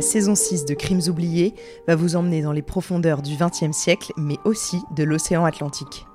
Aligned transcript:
saison 0.00 0.34
6 0.34 0.64
de 0.64 0.74
Crimes 0.74 1.02
oubliés 1.08 1.54
va 1.86 1.94
vous 1.94 2.16
emmener 2.16 2.42
dans 2.42 2.52
les 2.52 2.62
profondeurs 2.62 3.22
du 3.22 3.36
XXe 3.36 3.76
siècle, 3.76 4.12
mais 4.16 4.38
aussi 4.44 4.78
de 4.96 5.04
l'océan 5.04 5.44
Atlantique. 5.44 6.06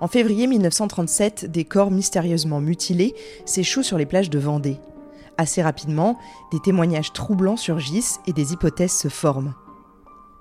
En 0.00 0.08
février 0.08 0.46
1937, 0.46 1.50
des 1.50 1.64
corps 1.64 1.90
mystérieusement 1.90 2.60
mutilés 2.60 3.14
s'échouent 3.46 3.82
sur 3.82 3.96
les 3.96 4.06
plages 4.06 4.28
de 4.28 4.38
Vendée. 4.38 4.78
Assez 5.38 5.62
rapidement, 5.62 6.18
des 6.52 6.60
témoignages 6.60 7.12
troublants 7.12 7.56
surgissent 7.56 8.20
et 8.26 8.32
des 8.32 8.52
hypothèses 8.52 8.92
se 8.92 9.08
forment. 9.08 9.54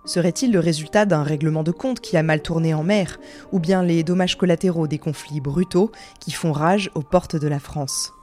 Serait-il 0.06 0.52
le 0.52 0.60
résultat 0.60 1.06
d'un 1.06 1.24
règlement 1.24 1.64
de 1.64 1.72
compte 1.72 2.00
qui 2.00 2.18
a 2.18 2.24
mal 2.24 2.42
tourné 2.42 2.74
en 2.74 2.84
mer, 2.84 3.20
ou 3.52 3.60
bien 3.60 3.82
les 3.82 4.04
dommages 4.04 4.38
collatéraux 4.38 4.88
des 4.88 5.00
conflits 5.00 5.42
brutaux 5.42 5.92
qui 6.20 6.32
font 6.32 6.52
rage 6.52 6.92
aux 6.96 7.02
portes 7.02 7.36
de 7.36 7.48
la 7.48 7.60
France? 7.60 8.15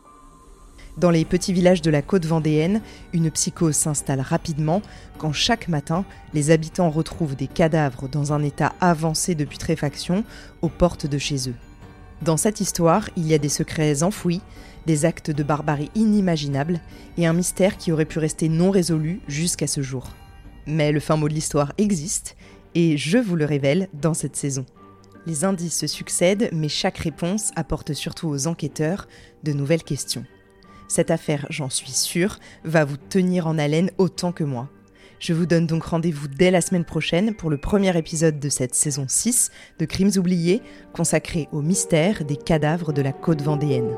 Dans 0.99 1.11
les 1.11 1.25
petits 1.25 1.55
villages 1.55 1.81
de 1.81 1.91
la 1.91 2.03
côte 2.03 2.27
vendéenne, 2.27 2.83
une 3.15 3.31
psychose 3.31 3.77
s'installe 3.77 4.21
rapidement 4.21 4.83
quand 5.17 5.33
chaque 5.33 5.69
matin, 5.69 6.05
les 6.35 6.51
habitants 6.51 6.91
retrouvent 6.91 7.35
des 7.35 7.47
cadavres 7.47 8.09
dans 8.09 8.35
un 8.35 8.43
état 8.43 8.75
avancé 8.81 9.35
de 9.35 9.47
putréfaction 9.47 10.23
aux 10.61 10.69
portes 10.69 11.07
de 11.07 11.17
chez 11.17 11.49
eux. 11.49 11.55
Dans 12.21 12.37
cette 12.37 12.61
histoire, 12.61 13.09
il 13.17 13.27
y 13.27 13.33
a 13.33 13.39
des 13.39 13.49
secrets 13.49 14.03
enfouis, 14.03 14.43
des 14.87 15.07
actes 15.07 15.31
de 15.31 15.43
barbarie 15.43 15.91
inimaginables 15.95 16.81
et 17.17 17.27
un 17.27 17.33
mystère 17.33 17.79
qui 17.79 17.91
aurait 17.91 18.05
pu 18.05 18.19
rester 18.19 18.51
non 18.51 18.71
résolu 18.71 19.21
jusqu'à 19.29 19.67
ce 19.67 19.81
jour. 19.81 20.11
Mais 20.67 20.93
le 20.93 21.01
fin 21.01 21.17
mot 21.17 21.29
de 21.29 21.35
l'histoire 21.35 21.73
existe, 21.79 22.37
et 22.75 22.99
je 22.99 23.19
vous 23.19 23.37
le 23.37 23.45
révèle 23.47 23.89
dans 23.95 24.15
cette 24.15 24.37
saison. 24.37 24.67
Les 25.27 25.45
indices 25.45 25.79
se 25.79 25.87
succèdent, 25.87 26.51
mais 26.53 26.69
chaque 26.69 26.99
réponse 26.99 27.51
apporte 27.57 27.95
surtout 27.95 28.29
aux 28.29 28.47
enquêteurs 28.47 29.09
de 29.43 29.53
nouvelles 29.53 29.85
questions. 29.85 30.25
Cette 30.93 31.11
affaire, 31.11 31.47
j'en 31.49 31.71
suis 31.71 31.91
sûre, 31.91 32.39
va 32.65 32.85
vous 32.85 32.99
tenir 32.99 33.47
en 33.47 33.57
haleine 33.57 33.91
autant 33.97 34.31
que 34.31 34.45
moi. 34.45 34.69
Je 35.21 35.33
vous 35.33 35.47
donne 35.47 35.67
donc 35.67 35.85
rendez-vous 35.85 36.29
dès 36.29 36.51
la 36.51 36.61
semaine 36.61 36.85
prochaine 36.85 37.35
pour 37.35 37.49
le 37.49 37.57
premier 37.57 37.97
épisode 37.97 38.39
de 38.39 38.51
cette 38.51 38.75
saison 38.75 39.07
6 39.09 39.51
de 39.79 39.87
Crimes 39.87 40.11
oubliés, 40.19 40.61
consacré 40.93 41.49
au 41.51 41.63
mystère 41.63 42.27
des 42.27 42.37
cadavres 42.37 42.93
de 42.93 43.01
la 43.01 43.13
côte 43.13 43.41
vendéenne. 43.41 43.97